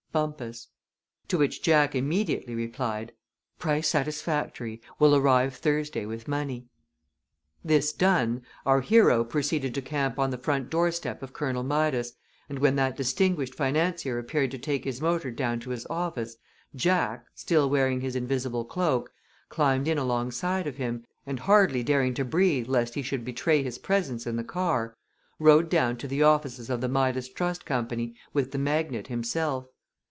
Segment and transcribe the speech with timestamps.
[0.13, 0.67] HIRAM BUMPUS.
[1.29, 3.13] To which Jack immediately replied:
[3.59, 4.81] "Price satisfactory.
[4.99, 6.67] Will arrive Thursday with money."
[7.63, 12.11] This done, our hero proceeded to camp on the front doorstep of Colonel Midas,
[12.49, 16.35] and when that distinguished financier appeared to take his motor down to his office
[16.75, 19.13] Jack, still wearing his invisible cloak,
[19.47, 23.77] climbed in alongside of him, and hardly daring to breathe lest he should betray his
[23.77, 24.93] presence in the car,
[25.39, 29.69] rode down to the offices of the Midas Trust Company with the magnate himself.